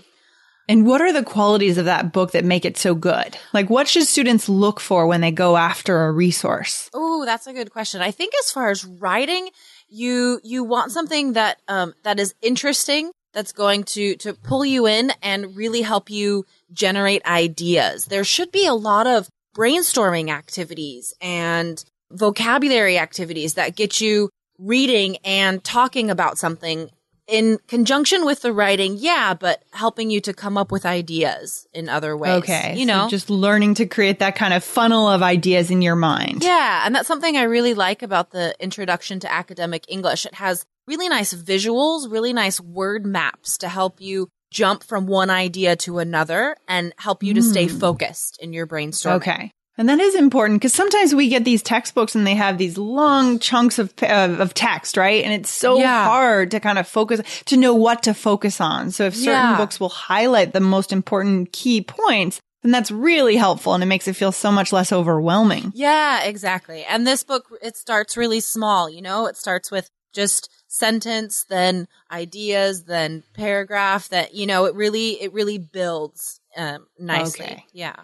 And 0.67 0.87
what 0.87 1.01
are 1.01 1.11
the 1.11 1.23
qualities 1.23 1.77
of 1.77 1.85
that 1.85 2.13
book 2.13 2.31
that 2.31 2.45
make 2.45 2.63
it 2.63 2.77
so 2.77 2.95
good? 2.95 3.37
Like, 3.51 3.69
what 3.69 3.87
should 3.87 4.07
students 4.07 4.47
look 4.47 4.79
for 4.79 5.05
when 5.05 5.19
they 5.21 5.29
go 5.29 5.57
after 5.57 6.05
a 6.05 6.11
resource? 6.11 6.89
Oh, 6.93 7.25
that's 7.25 7.47
a 7.47 7.53
good 7.53 7.69
question. 7.71 8.01
I 8.01 8.11
think 8.11 8.33
as 8.43 8.49
far 8.51 8.69
as 8.69 8.85
writing, 8.85 9.49
you 9.89 10.39
you 10.43 10.63
want 10.63 10.91
something 10.91 11.33
that 11.33 11.61
um 11.67 11.93
that 12.03 12.19
is 12.19 12.33
interesting, 12.41 13.11
that's 13.33 13.51
going 13.51 13.83
to 13.83 14.15
to 14.17 14.33
pull 14.33 14.63
you 14.63 14.87
in 14.87 15.11
and 15.21 15.55
really 15.55 15.81
help 15.81 16.09
you 16.09 16.45
generate 16.71 17.25
ideas. 17.25 18.05
There 18.05 18.23
should 18.23 18.51
be 18.51 18.65
a 18.65 18.73
lot 18.73 19.07
of 19.07 19.29
brainstorming 19.55 20.29
activities 20.29 21.13
and 21.21 21.83
vocabulary 22.11 22.97
activities 22.97 23.55
that 23.55 23.75
get 23.75 24.01
you 24.01 24.29
reading 24.57 25.17
and 25.23 25.63
talking 25.63 26.09
about 26.09 26.37
something 26.37 26.89
in 27.25 27.57
conjunction 27.67 28.25
with 28.25 28.41
the 28.41 28.51
writing, 28.51 28.95
yeah, 28.97 29.33
but 29.33 29.63
helping 29.71 30.11
you 30.11 30.19
to 30.21 30.33
come 30.33 30.57
up 30.57 30.71
with 30.71 30.85
ideas 30.85 31.65
in 31.73 31.87
other 31.87 32.17
ways. 32.17 32.43
Okay. 32.43 32.75
You 32.75 32.85
so 32.85 32.93
know, 32.93 33.09
just 33.09 33.29
learning 33.29 33.75
to 33.75 33.85
create 33.85 34.19
that 34.19 34.35
kind 34.35 34.53
of 34.53 34.63
funnel 34.63 35.07
of 35.07 35.23
ideas 35.23 35.71
in 35.71 35.81
your 35.81 35.95
mind. 35.95 36.43
Yeah, 36.43 36.83
and 36.85 36.93
that's 36.93 37.07
something 37.07 37.37
I 37.37 37.43
really 37.43 37.73
like 37.73 38.03
about 38.03 38.31
the 38.31 38.53
introduction 38.59 39.21
to 39.21 39.31
academic 39.31 39.85
English. 39.87 40.25
It 40.25 40.35
has 40.35 40.65
really 40.87 41.09
nice 41.09 41.33
visuals, 41.33 42.11
really 42.11 42.33
nice 42.33 42.59
word 42.59 43.05
maps 43.05 43.57
to 43.59 43.69
help 43.69 44.01
you 44.01 44.29
jump 44.51 44.83
from 44.83 45.07
one 45.07 45.29
idea 45.29 45.75
to 45.77 45.99
another 45.99 46.55
and 46.67 46.93
help 46.97 47.23
you 47.23 47.33
to 47.33 47.41
stay 47.41 47.67
Mm. 47.67 47.79
focused 47.79 48.37
in 48.41 48.53
your 48.53 48.67
brainstorming. 48.67 49.15
Okay. 49.15 49.51
And 49.75 49.89
that 49.89 49.99
is 49.99 50.13
important 50.13 50.59
because 50.59 50.73
sometimes 50.73 51.15
we 51.15 51.29
get 51.29 51.43
these 51.45 51.63
textbooks 51.63 52.13
and 52.13 52.27
they 52.27 52.35
have 52.35 52.59
these 52.59 52.77
long 52.77 53.39
chunks 53.39 53.79
of, 53.79 53.91
of, 54.03 54.39
of 54.39 54.53
text, 54.53 54.97
right? 54.97 55.23
And 55.23 55.33
it's 55.33 55.49
so 55.49 55.79
Yeah. 55.79 56.03
hard 56.03 56.51
to 56.51 56.59
kind 56.59 56.77
of 56.77 56.87
focus, 56.87 57.21
to 57.45 57.57
know 57.57 57.73
what 57.73 58.03
to 58.03 58.13
focus 58.13 58.61
on. 58.61 58.91
So 58.91 59.05
if 59.05 59.15
certain 59.15 59.31
Yeah. 59.33 59.57
books 59.57 59.79
will 59.79 59.89
highlight 59.89 60.53
the 60.53 60.59
most 60.59 60.91
important 60.93 61.51
key 61.53 61.81
points, 61.81 62.39
then 62.61 62.71
that's 62.71 62.91
really 62.91 63.35
helpful 63.35 63.73
and 63.73 63.81
it 63.81 63.87
makes 63.87 64.07
it 64.07 64.15
feel 64.15 64.31
so 64.31 64.51
much 64.51 64.71
less 64.71 64.91
overwhelming. 64.93 65.71
Yeah, 65.73 66.23
exactly. 66.23 66.85
And 66.85 67.07
this 67.07 67.23
book, 67.23 67.45
it 67.63 67.75
starts 67.75 68.15
really 68.15 68.41
small, 68.41 68.87
you 68.91 69.01
know, 69.01 69.25
it 69.25 69.37
starts 69.37 69.71
with 69.71 69.89
just 70.13 70.49
sentence, 70.67 71.45
then 71.49 71.87
ideas, 72.11 72.85
then 72.85 73.23
paragraph 73.33 74.09
that, 74.09 74.33
you 74.33 74.45
know, 74.45 74.65
it 74.65 74.75
really, 74.75 75.21
it 75.21 75.33
really 75.33 75.57
builds, 75.57 76.39
um, 76.57 76.87
nicely. 76.97 77.45
Okay. 77.45 77.65
Yeah. 77.73 77.95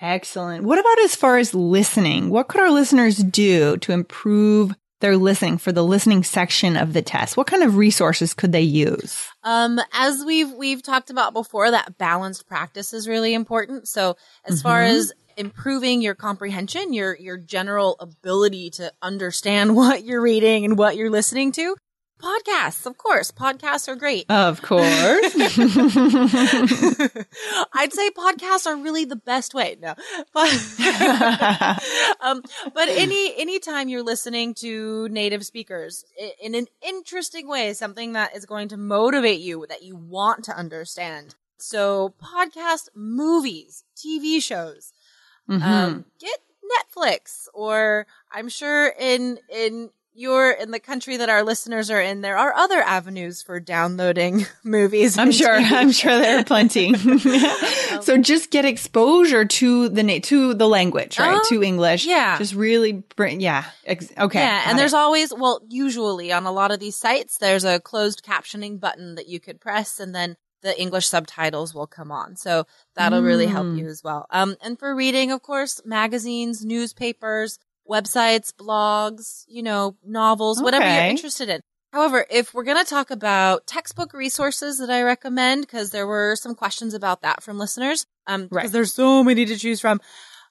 Excellent. 0.00 0.64
What 0.64 0.78
about 0.78 0.98
as 1.00 1.14
far 1.14 1.38
as 1.38 1.54
listening? 1.54 2.30
What 2.30 2.48
could 2.48 2.60
our 2.60 2.70
listeners 2.70 3.18
do 3.18 3.76
to 3.78 3.92
improve 3.92 4.74
their 5.00 5.16
listening 5.16 5.56
for 5.58 5.72
the 5.72 5.84
listening 5.84 6.22
section 6.24 6.76
of 6.76 6.92
the 6.92 7.02
test? 7.02 7.36
What 7.36 7.46
kind 7.46 7.62
of 7.62 7.76
resources 7.76 8.34
could 8.34 8.52
they 8.52 8.62
use? 8.62 9.26
Um, 9.44 9.80
as 9.92 10.22
we've 10.24 10.52
we've 10.52 10.82
talked 10.82 11.10
about 11.10 11.32
before, 11.32 11.70
that 11.70 11.96
balanced 11.98 12.46
practice 12.46 12.92
is 12.92 13.08
really 13.08 13.34
important. 13.34 13.88
So 13.88 14.16
as 14.44 14.60
far 14.62 14.82
Mhm. 14.82 14.88
as 14.94 15.12
improving 15.36 16.02
your 16.02 16.14
comprehension, 16.14 16.92
your 16.92 17.16
your 17.16 17.36
general 17.36 17.96
ability 18.00 18.70
to 18.70 18.92
understand 19.02 19.76
what 19.80 20.04
you're 20.04 20.22
reading 20.22 20.64
and 20.64 20.78
what 20.78 20.96
you're 20.96 21.10
listening 21.10 21.52
to, 21.52 21.76
podcasts, 22.20 22.86
of 22.86 22.96
course, 22.98 23.30
podcasts 23.30 23.88
are 23.88 23.96
great. 23.96 24.26
Of 24.30 24.62
course. 24.62 24.84
I'd 27.72 27.92
say 27.92 28.10
podcasts 28.10 28.66
are 28.66 28.76
really 28.76 29.04
the 29.04 29.16
best 29.16 29.54
way. 29.54 29.76
No, 29.80 29.94
but 30.34 30.52
um, 32.20 32.42
but 32.74 32.88
any 32.88 33.34
anytime 33.36 33.88
you're 33.88 34.02
listening 34.02 34.54
to 34.54 35.08
native 35.08 35.44
speakers 35.44 36.04
in 36.40 36.54
an 36.54 36.66
interesting 36.82 37.48
way, 37.48 37.72
something 37.72 38.12
that 38.12 38.36
is 38.36 38.46
going 38.46 38.68
to 38.68 38.76
motivate 38.76 39.40
you, 39.40 39.66
that 39.68 39.82
you 39.82 39.96
want 39.96 40.44
to 40.44 40.56
understand. 40.56 41.34
So, 41.58 42.14
podcast, 42.22 42.88
movies, 42.94 43.84
TV 43.94 44.42
shows, 44.42 44.92
Mhm. 45.50 45.62
um, 45.62 46.04
get 46.20 46.38
Netflix, 46.78 47.48
or 47.52 48.06
I'm 48.32 48.48
sure 48.48 48.88
in 48.98 49.38
in 49.52 49.90
your 50.12 50.50
in 50.50 50.70
the 50.70 50.80
country 50.80 51.16
that 51.16 51.28
our 51.28 51.42
listeners 51.42 51.90
are 51.90 52.00
in, 52.00 52.20
there 52.20 52.36
are 52.36 52.52
other 52.54 52.80
avenues 52.82 53.42
for 53.42 53.58
downloading 53.60 54.46
movies. 54.64 55.16
I'm 55.18 55.30
sure. 55.32 55.58
TV 55.58 55.72
I'm 55.72 55.92
sure 55.92 56.18
there 56.18 56.38
are 56.40 56.44
plenty. 56.44 56.94
so 58.02 58.18
just 58.18 58.50
get 58.50 58.64
exposure 58.64 59.44
to 59.44 59.88
the 59.88 60.20
to 60.20 60.54
the 60.54 60.68
language, 60.68 61.18
right? 61.18 61.36
Uh, 61.36 61.48
to 61.48 61.62
English. 61.62 62.06
yeah. 62.06 62.38
Just 62.38 62.54
really 62.54 62.92
bring. 63.16 63.40
Yeah. 63.40 63.64
Ex- 63.86 64.12
okay. 64.18 64.40
Yeah, 64.40 64.64
and 64.66 64.78
there's 64.78 64.92
it. 64.94 64.98
always, 64.98 65.32
well, 65.34 65.62
usually 65.68 66.32
on 66.32 66.44
a 66.46 66.52
lot 66.52 66.70
of 66.70 66.80
these 66.80 66.96
sites, 66.96 67.38
there's 67.38 67.64
a 67.64 67.80
closed 67.80 68.22
captioning 68.24 68.78
button 68.78 69.14
that 69.16 69.28
you 69.28 69.40
could 69.40 69.60
press 69.60 69.98
and 70.00 70.14
then 70.14 70.36
the 70.62 70.78
English 70.80 71.06
subtitles 71.08 71.74
will 71.74 71.86
come 71.86 72.10
on. 72.12 72.36
So 72.36 72.66
that'll 72.94 73.22
really 73.22 73.46
help 73.46 73.66
Mm. 73.66 73.78
you 73.78 73.86
as 73.88 74.02
well. 74.04 74.26
Um, 74.30 74.56
and 74.62 74.78
for 74.78 74.94
reading, 74.94 75.30
of 75.32 75.42
course, 75.42 75.80
magazines, 75.84 76.64
newspapers, 76.64 77.58
websites, 77.88 78.52
blogs, 78.52 79.44
you 79.48 79.62
know, 79.62 79.96
novels, 80.04 80.62
whatever 80.62 80.84
you're 80.86 81.04
interested 81.10 81.48
in. 81.48 81.60
However, 81.92 82.24
if 82.30 82.54
we're 82.54 82.62
going 82.62 82.78
to 82.82 82.88
talk 82.88 83.10
about 83.10 83.66
textbook 83.66 84.12
resources 84.12 84.78
that 84.78 84.90
I 84.90 85.02
recommend, 85.02 85.62
because 85.62 85.90
there 85.90 86.06
were 86.06 86.36
some 86.36 86.54
questions 86.54 86.94
about 86.94 87.22
that 87.22 87.42
from 87.42 87.58
listeners, 87.58 88.06
um, 88.28 88.42
because 88.44 88.54
Right. 88.56 88.70
there's 88.72 88.92
so 88.92 89.24
many 89.24 89.44
to 89.46 89.56
choose 89.56 89.80
from. 89.80 90.00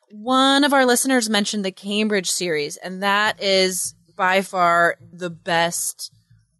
One 0.10 0.64
of 0.66 0.74
our 0.74 0.86
listeners 0.86 1.30
mentioned 1.30 1.64
the 1.64 1.72
Cambridge 1.72 2.30
series, 2.30 2.76
and 2.78 3.04
that 3.04 3.42
is 3.42 3.94
by 4.16 4.42
far 4.42 4.98
the 5.14 5.30
best 5.30 6.12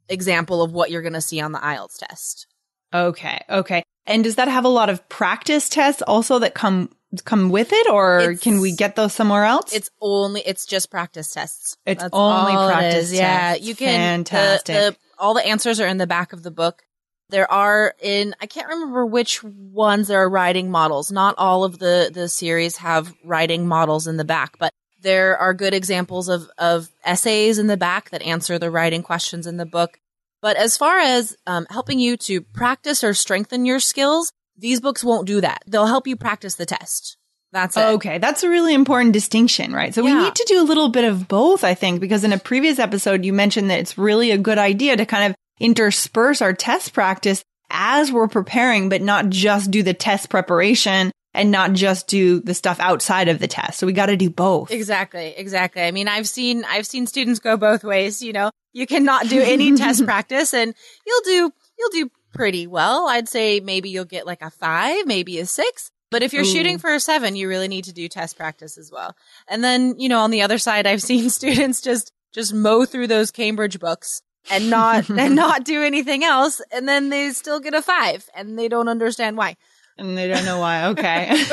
example 0.08 0.62
of 0.62 0.72
what 0.72 0.92
you're 0.92 1.02
going 1.02 1.14
to 1.14 1.20
see 1.20 1.42
on 1.42 1.52
the 1.52 1.60
IELTS 1.60 1.98
test. 1.98 2.48
Okay. 2.94 3.40
Okay. 3.50 3.84
And 4.06 4.24
does 4.24 4.36
that 4.36 4.48
have 4.48 4.66
a 4.66 4.70
lot 4.70 4.90
of 4.90 5.08
practice 5.10 5.70
tests 5.70 6.02
also 6.02 6.40
that 6.40 6.54
come 6.54 6.90
come 7.26 7.50
with 7.50 7.74
it, 7.74 7.88
or 7.90 8.20
It's- 8.20 8.40
can 8.40 8.60
we 8.60 8.72
get 8.72 8.96
those 8.96 9.14
somewhere 9.14 9.44
else? 9.46 9.74
It's 9.74 9.90
only 10.02 10.42
it's 10.42 10.66
just 10.66 10.92
practice 10.92 11.32
tests. 11.32 11.76
It's 11.86 12.02
That's 12.04 12.14
only 12.14 12.54
it 12.54 12.72
practice. 12.72 13.12
Yeah, 13.14 13.56
you 13.56 13.76
can. 13.76 14.24
the- 14.24 14.30
Fantastic. 14.30 14.76
The, 14.76 14.96
all 15.18 15.34
the 15.34 15.46
answers 15.46 15.80
are 15.80 15.88
in 15.88 15.98
the 15.98 16.08
back 16.08 16.34
of 16.34 16.44
the 16.44 16.52
book. 16.52 16.84
There 17.30 17.52
are 17.52 17.94
in 18.02 18.36
I 18.42 18.48
can't 18.48 18.68
remember 18.68 19.06
which 19.06 19.44
ones 19.44 20.08
there 20.08 20.20
are 20.22 20.30
writing 20.30 20.72
models. 20.72 21.12
Not 21.12 21.36
all 21.38 21.64
of 21.64 21.78
the 21.78 22.10
the 22.12 22.28
series 22.28 22.78
have 22.78 23.14
writing 23.24 23.68
models 23.68 24.08
in 24.08 24.18
the 24.18 24.26
back, 24.26 24.58
but 24.58 24.72
there 25.02 25.38
are 25.38 25.54
good 25.54 25.74
examples 25.76 26.28
of 26.30 26.50
of 26.58 26.90
essays 27.06 27.60
in 27.60 27.68
the 27.68 27.78
back 27.78 28.10
that 28.10 28.24
answer 28.24 28.58
the 28.58 28.72
writing 28.72 29.04
questions 29.04 29.46
in 29.46 29.58
the 29.58 29.66
book. 29.66 30.00
But 30.42 30.58
as 30.58 30.78
far 30.78 30.98
as 31.00 31.36
um, 31.48 31.68
helping 31.70 32.00
you 32.00 32.18
to 32.18 32.42
practice 32.42 33.04
or 33.04 33.14
strengthen 33.14 33.66
your 33.66 33.80
skills, 33.80 34.32
these 34.58 34.80
books 34.80 35.04
won't 35.04 35.28
do 35.28 35.42
that. 35.42 35.64
They'll 35.68 35.88
help 35.88 36.08
you 36.08 36.16
practice 36.16 36.56
the 36.56 36.66
test. 36.66 37.18
That's 37.52 37.76
it. 37.76 37.82
Okay, 37.82 38.20
that's 38.20 38.44
a 38.44 38.50
really 38.50 38.74
important 38.76 39.14
distinction, 39.14 39.74
right? 39.74 39.94
So 39.94 40.04
we 40.04 40.14
need 40.14 40.36
to 40.36 40.46
do 40.48 40.62
a 40.62 40.64
little 40.64 40.90
bit 40.90 41.04
of 41.04 41.28
both, 41.28 41.64
I 41.64 41.74
think, 41.74 42.00
because 42.00 42.24
in 42.24 42.32
a 42.32 42.38
previous 42.38 42.78
episode, 42.78 43.26
you 43.26 43.34
mentioned 43.34 43.72
that 43.72 43.80
it's 43.80 43.98
really 43.98 44.30
a 44.30 44.38
good 44.38 44.60
idea 44.60 44.96
to 44.96 45.06
kind 45.06 45.32
of 45.32 45.36
intersperse 45.60 46.44
our 46.44 46.54
test 46.54 46.94
practice 46.94 47.44
as 47.72 48.12
we're 48.12 48.28
preparing, 48.28 48.88
but 48.88 49.02
not 49.02 49.30
just 49.30 49.72
do 49.72 49.82
the 49.82 49.96
test 49.96 50.30
preparation 50.30 51.12
and 51.34 51.52
not 51.52 51.74
just 51.74 52.08
do 52.08 52.40
the 52.42 52.54
stuff 52.54 52.80
outside 52.80 53.28
of 53.28 53.40
the 53.40 53.48
test. 53.48 53.80
So 53.80 53.86
we 53.88 53.94
got 53.94 54.08
to 54.08 54.18
do 54.18 54.30
both. 54.30 54.72
Exactly, 54.72 55.34
exactly. 55.38 55.84
I 55.84 55.92
mean, 55.92 56.08
I've 56.08 56.28
seen 56.28 56.66
I've 56.66 56.88
seen 56.88 57.08
students 57.08 57.40
go 57.40 57.58
both 57.58 57.84
ways, 57.84 58.22
you 58.22 58.34
know. 58.34 58.52
You 58.74 58.88
cannot 58.88 59.28
do 59.30 59.42
any 59.42 59.72
test 59.78 60.06
practice 60.06 60.54
and 60.54 60.74
you'll 61.06 61.22
do 61.22 61.52
you'll 61.78 61.90
do 61.90 62.12
pretty 62.34 62.68
well. 62.68 63.08
I'd 63.08 63.30
say 63.30 63.60
maybe 63.60 63.90
you'll 63.90 64.06
get 64.06 64.26
like 64.26 64.42
a 64.42 64.50
5, 64.50 65.06
maybe 65.06 65.40
a 65.40 65.46
6. 65.46 65.92
But 66.12 66.24
if 66.24 66.34
you're 66.34 66.42
Ooh. 66.42 66.46
shooting 66.46 66.80
for 66.80 66.92
a 66.94 67.00
7, 67.00 67.36
you 67.36 67.48
really 67.48 67.68
need 67.68 67.86
to 67.86 67.94
do 67.94 68.08
test 68.08 68.36
practice 68.36 68.78
as 68.78 68.92
well. 68.92 69.16
And 69.48 69.64
then, 69.64 70.00
you 70.00 70.10
know, 70.10 70.22
on 70.22 70.32
the 70.32 70.42
other 70.42 70.58
side, 70.58 70.88
I've 70.88 71.04
seen 71.04 71.30
students 71.30 71.82
just 71.82 72.12
just 72.34 72.54
mow 72.54 72.86
through 72.86 73.08
those 73.08 73.32
Cambridge 73.32 73.80
books 73.80 74.22
and 74.50 74.70
not 74.70 75.10
and 75.10 75.36
not 75.36 75.64
do 75.64 75.84
anything 75.84 76.24
else 76.24 76.62
and 76.72 76.88
then 76.88 77.10
they 77.10 77.32
still 77.32 77.60
get 77.60 77.74
a 77.74 77.82
5 77.82 78.30
and 78.36 78.58
they 78.58 78.68
don't 78.68 78.88
understand 78.88 79.38
why. 79.38 79.56
And 80.00 80.18
they 80.18 80.28
don't 80.28 80.46
know 80.46 80.60
why. 80.60 80.86
Okay. 80.88 81.44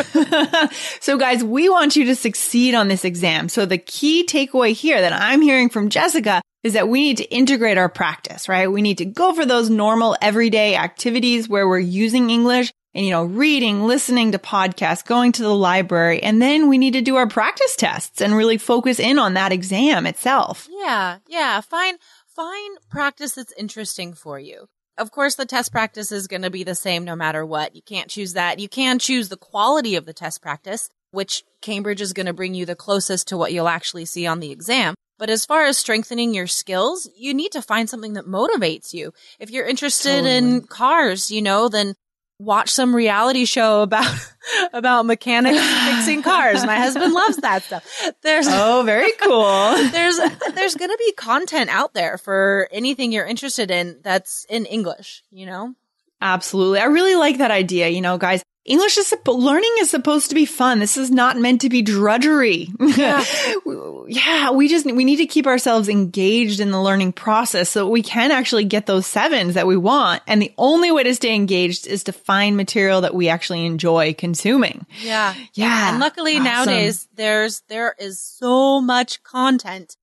so 1.01 1.19
guys, 1.19 1.43
we 1.43 1.69
want 1.69 1.97
you 1.97 2.05
to 2.07 2.15
succeed 2.15 2.75
on 2.75 2.89
this 2.89 3.05
exam. 3.05 3.49
So 3.49 3.67
the 3.67 3.79
key 3.79 4.25
takeaway 4.25 4.73
here 4.73 5.01
that 5.01 5.13
I'm 5.13 5.43
hearing 5.43 5.69
from 5.69 5.91
Jessica 5.91 6.41
is 6.63 6.75
that 6.75 6.89
we 6.89 7.01
need 7.01 7.17
to 7.19 7.31
integrate 7.31 7.77
our 7.77 7.89
practice, 7.89 8.49
right? 8.49 8.71
We 8.71 8.83
need 8.83 8.99
to 8.99 9.05
go 9.05 9.35
for 9.35 9.45
those 9.45 9.69
normal 9.69 10.17
everyday 10.23 10.77
activities 10.77 11.49
where 11.49 11.69
we're 11.69 11.79
using 11.79 12.31
English 12.31 12.73
and, 12.95 13.05
you 13.05 13.11
know, 13.11 13.25
reading, 13.25 13.87
listening 13.87 14.33
to 14.33 14.39
podcasts, 14.39 15.05
going 15.05 15.33
to 15.33 15.43
the 15.43 15.55
library. 15.55 16.23
And 16.23 16.41
then 16.41 16.69
we 16.69 16.79
need 16.79 16.95
to 16.95 17.03
do 17.03 17.17
our 17.17 17.29
practice 17.29 17.77
tests 17.77 18.21
and 18.21 18.35
really 18.35 18.59
focus 18.59 18.99
in 18.99 19.19
on 19.19 19.35
that 19.35 19.53
exam 19.53 20.07
itself. 20.07 20.69
Yeah, 20.71 21.19
yeah. 21.29 21.61
Find 21.61 21.99
find 22.27 22.79
practice 22.91 23.35
that's 23.35 23.53
interesting 23.57 24.15
for 24.15 24.39
you. 24.39 24.69
Of 24.99 25.11
course, 25.11 25.35
the 25.35 25.45
test 25.45 25.73
practice 25.73 26.11
is 26.11 26.27
going 26.27 26.43
to 26.43 26.51
be 26.51 26.65
the 26.65 26.75
same 26.75 27.05
no 27.05 27.15
matter 27.15 27.45
what. 27.45 27.77
You 27.77 27.83
can't 27.83 28.09
choose 28.09 28.33
that. 28.33 28.59
You 28.59 28.69
can 28.69 28.99
choose 28.99 29.29
the 29.29 29.37
quality 29.37 29.95
of 29.97 30.07
the 30.07 30.15
test 30.15 30.41
practice, 30.41 30.89
which 31.11 31.45
Cambridge 31.61 32.01
is 32.01 32.15
going 32.15 32.27
to 32.27 32.33
bring 32.33 32.55
you 32.55 32.65
the 32.65 32.75
closest 32.75 33.29
to 33.29 33.37
what 33.37 33.53
you'll 33.53 33.69
actually 33.69 34.07
see 34.07 34.27
on 34.27 34.41
the 34.41 34.51
exam. 34.51 34.95
But 35.19 35.31
as 35.31 35.45
far 35.45 35.65
as 35.65 35.77
strengthening 35.77 36.35
your 36.35 36.47
skills, 36.47 37.09
you 37.17 37.35
need 37.35 37.53
to 37.53 37.63
find 37.63 37.89
something 37.91 38.15
that 38.15 38.27
motivates 38.27 38.95
you. 38.95 39.13
If 39.39 39.51
you're 39.51 39.67
interested 39.67 40.25
in 40.25 40.63
cars, 40.63 41.31
you 41.31 41.43
know, 41.43 41.69
then 41.69 41.95
watch 42.39 42.71
some 42.71 42.95
reality 42.95 43.45
show 43.45 43.83
about 43.83 44.13
about 44.73 45.07
mechanics 45.07 45.61
fixing 45.89 46.23
cars. 46.23 46.65
My 46.65 46.77
husband 46.77 47.13
loves 47.13 47.37
that 47.39 47.63
stuff. 47.63 47.85
There's 48.23 48.47
Oh, 48.49 48.83
very 48.85 49.13
cool. 49.13 49.45
there's 49.91 50.19
there's 50.55 50.75
going 50.75 50.91
to 50.91 50.99
be 50.99 51.13
content 51.13 51.71
out 51.71 51.95
there 51.95 52.19
for 52.19 52.69
anything 52.73 53.13
you're 53.13 53.27
interested 53.27 53.71
in 53.71 53.99
that's 54.03 54.45
in 54.49 54.67
English, 54.67 55.23
you 55.31 55.47
know? 55.47 55.75
Absolutely. 56.21 56.81
I 56.81 56.85
really 56.85 57.15
like 57.15 57.39
that 57.39 57.51
idea. 57.51 57.89
You 57.89 58.01
know, 58.01 58.19
guys, 58.19 58.43
English 58.67 58.99
is, 58.99 59.15
learning 59.27 59.73
is 59.79 59.91
supposed 59.91 60.29
to 60.31 60.35
be 60.35 60.45
fun. 60.45 60.79
This 60.81 60.97
is 60.97 61.11
not 61.11 61.37
meant 61.37 61.61
to 61.63 61.69
be 61.69 61.83
drudgery. 61.83 62.69
Yeah. 62.81 63.25
yeah. 64.09 64.51
We 64.51 64.69
just, 64.69 64.87
we 64.87 65.05
need 65.05 65.17
to 65.17 65.27
keep 65.27 65.47
ourselves 65.47 65.89
engaged 65.89 66.61
in 66.61 66.71
the 66.71 66.81
learning 66.81 67.13
process 67.13 67.71
so 67.71 67.89
we 67.89 68.03
can 68.03 68.31
actually 68.31 68.65
get 68.65 68.87
those 68.87 69.07
sevens 69.07 69.55
that 69.55 69.67
we 69.67 69.77
want. 69.77 70.23
And 70.27 70.43
the 70.43 70.53
only 70.59 70.91
way 70.91 71.05
to 71.05 71.15
stay 71.15 71.35
engaged 71.35 71.87
is 71.87 72.05
to 72.05 72.13
find 72.13 72.57
material 72.57 73.03
that 73.03 73.15
we 73.15 73.29
actually 73.29 73.65
enjoy 73.67 74.15
consuming. 74.15 74.87
Yeah. 75.03 75.35
Yeah. 75.55 75.91
And 75.91 76.01
luckily 76.01 76.35
Awesome. 76.35 76.45
nowadays 76.45 77.09
there's 77.15 77.61
there 77.69 77.95
is 77.99 78.21
so 78.21 78.81
much 78.81 79.23
content 79.23 79.97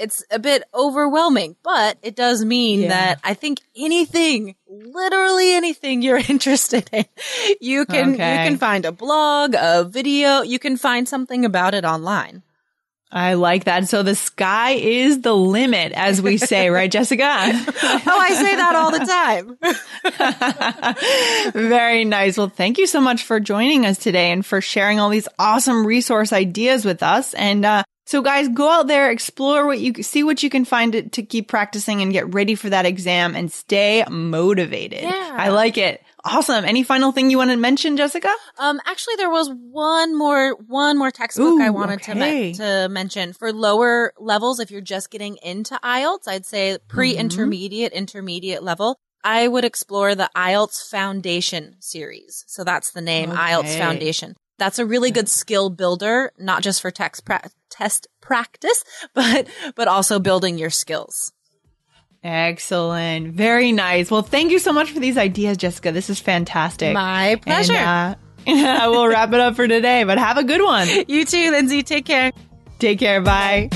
it's 0.00 0.24
a 0.30 0.38
bit 0.38 0.62
overwhelming, 0.74 1.56
but 1.62 1.98
it 2.02 2.16
does 2.16 2.44
mean 2.44 2.80
Yeah. 2.82 2.88
that 2.88 3.20
I 3.22 3.34
think 3.34 3.60
anything, 3.76 4.54
literally 4.68 5.52
anything 5.52 6.02
you're 6.06 6.16
interested 6.28 6.88
in, 6.92 7.04
you 7.60 7.84
can, 7.86 8.14
Okay. 8.14 8.32
you 8.44 8.50
can 8.50 8.58
find 8.58 8.84
a 8.84 8.92
blog, 8.92 9.54
a 9.58 9.84
video, 9.84 10.42
you 10.42 10.58
can 10.58 10.76
find 10.76 11.08
something 11.08 11.44
about 11.44 11.74
it 11.74 11.84
online. 11.84 12.42
I 13.12 13.34
like 13.34 13.64
that. 13.64 13.88
So 13.88 14.04
the 14.04 14.14
sky 14.14 14.70
is 14.74 15.22
the 15.22 15.34
limit, 15.34 15.90
as 15.94 16.22
we 16.22 16.36
say, 16.38 16.70
right, 16.70 16.88
Jessica? 16.96 17.24
oh, 17.24 18.18
I 18.20 18.34
say 18.34 18.54
that 18.54 18.76
all 18.76 18.92
the 18.92 19.00
time. 21.52 21.52
Very 21.68 22.04
nice. 22.04 22.36
Well, 22.38 22.48
thank 22.48 22.78
you 22.78 22.86
so 22.86 23.00
much 23.00 23.24
for 23.24 23.40
joining 23.40 23.84
us 23.84 23.98
today 23.98 24.30
and 24.30 24.46
for 24.46 24.60
sharing 24.60 25.00
all 25.00 25.08
these 25.10 25.26
awesome 25.40 25.84
resource 25.84 26.32
ideas 26.32 26.84
with 26.84 27.02
us. 27.02 27.34
And, 27.34 27.64
uh, 27.64 27.82
so 28.06 28.22
guys, 28.22 28.48
go 28.48 28.68
out 28.68 28.86
there, 28.86 29.10
explore 29.10 29.66
what 29.66 29.78
you 29.78 30.02
see 30.02 30.22
what 30.22 30.42
you 30.42 30.50
can 30.50 30.64
find 30.64 30.92
to, 30.92 31.08
to 31.10 31.22
keep 31.22 31.48
practicing 31.48 32.02
and 32.02 32.12
get 32.12 32.34
ready 32.34 32.54
for 32.54 32.70
that 32.70 32.86
exam 32.86 33.36
and 33.36 33.52
stay 33.52 34.04
motivated. 34.10 35.02
Yeah. 35.02 35.36
I 35.36 35.50
like 35.50 35.78
it. 35.78 36.02
Awesome. 36.24 36.64
Any 36.64 36.82
final 36.82 37.12
thing 37.12 37.30
you 37.30 37.38
want 37.38 37.50
to 37.50 37.56
mention, 37.56 37.96
Jessica? 37.96 38.32
Um, 38.58 38.80
actually, 38.84 39.16
there 39.16 39.30
was 39.30 39.48
one 39.48 40.16
more 40.16 40.54
one 40.66 40.98
more 40.98 41.10
textbook 41.10 41.46
Ooh, 41.46 41.62
I 41.62 41.70
wanted 41.70 42.02
to 42.02 42.10
okay. 42.10 42.48
me- 42.48 42.54
to 42.54 42.88
mention 42.90 43.32
for 43.32 43.52
lower 43.52 44.12
levels. 44.18 44.60
If 44.60 44.70
you're 44.70 44.80
just 44.80 45.10
getting 45.10 45.38
into 45.42 45.78
IELTS, 45.82 46.28
I'd 46.28 46.46
say 46.46 46.78
pre-intermediate, 46.88 47.92
intermediate 47.92 48.62
level. 48.62 48.98
I 49.22 49.48
would 49.48 49.64
explore 49.64 50.14
the 50.14 50.30
IELTS 50.34 50.88
Foundation 50.90 51.76
series. 51.80 52.44
So 52.48 52.64
that's 52.64 52.92
the 52.92 53.02
name, 53.02 53.30
IELTS 53.30 53.76
Foundation. 53.78 54.34
That's 54.60 54.78
a 54.78 54.84
really 54.84 55.10
good 55.10 55.28
skill 55.28 55.70
builder, 55.70 56.32
not 56.38 56.62
just 56.62 56.82
for 56.82 56.90
text 56.90 57.24
pra- 57.24 57.50
test 57.70 58.06
practice, 58.20 58.84
but 59.14 59.48
but 59.74 59.88
also 59.88 60.20
building 60.20 60.58
your 60.58 60.70
skills. 60.70 61.32
Excellent. 62.22 63.32
Very 63.32 63.72
nice. 63.72 64.10
Well, 64.10 64.20
thank 64.20 64.52
you 64.52 64.58
so 64.58 64.74
much 64.74 64.90
for 64.90 65.00
these 65.00 65.16
ideas, 65.16 65.56
Jessica. 65.56 65.90
This 65.90 66.10
is 66.10 66.20
fantastic. 66.20 66.92
My 66.92 67.36
pleasure. 67.36 67.72
And, 67.72 68.18
uh, 68.46 68.86
we'll 68.90 69.08
wrap 69.08 69.32
it 69.32 69.40
up 69.40 69.56
for 69.56 69.66
today, 69.66 70.04
but 70.04 70.18
have 70.18 70.36
a 70.36 70.44
good 70.44 70.62
one. 70.62 70.86
you 71.08 71.24
too, 71.24 71.50
Lindsay. 71.50 71.82
Take 71.82 72.04
care. 72.04 72.30
Take 72.78 72.98
care. 72.98 73.22
Bye. 73.22 73.70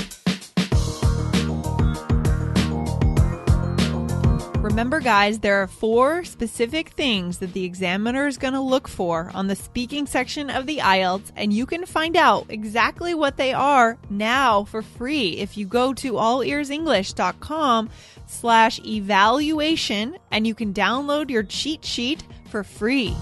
Remember, 4.65 4.99
guys, 4.99 5.41
there 5.41 5.63
are 5.63 5.67
four 5.67 6.25
specific 6.25 6.89
things 6.89 7.37
that 7.41 7.53
the 7.53 7.65
examiner 7.67 8.27
is 8.27 8.39
going 8.39 8.55
to 8.55 8.61
look 8.61 8.89
for 8.89 9.31
on 9.35 9.47
the 9.47 9.55
speaking 9.55 10.07
section 10.07 10.49
of 10.49 10.65
the 10.65 10.79
IELTS, 10.79 11.33
and 11.37 11.53
you 11.53 11.67
can 11.67 11.85
find 11.85 12.17
out 12.17 12.47
exactly 12.49 13.13
what 13.13 13.37
they 13.37 13.53
are 13.53 13.99
now 14.09 14.65
for 14.65 14.81
free 14.81 15.37
if 15.37 15.59
you 15.59 15.67
go 15.67 15.93
to 15.93 16.15
allearsenglish.com 16.15 17.91
slash 18.25 18.81
evaluation 18.87 20.17
and 20.31 20.47
you 20.47 20.55
can 20.55 20.73
download 20.73 21.29
your 21.29 21.43
cheat 21.43 21.85
sheet 21.85 22.25
for 22.49 22.65
free. 22.65 23.15